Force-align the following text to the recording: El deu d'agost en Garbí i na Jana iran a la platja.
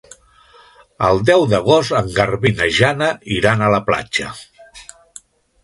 El 1.09 1.21
deu 1.29 1.45
d'agost 1.51 1.93
en 1.99 2.09
Garbí 2.17 2.51
i 2.53 2.57
na 2.63 2.71
Jana 2.79 3.13
iran 3.39 3.65
a 3.65 3.71
la 3.77 3.83
platja. 3.93 4.33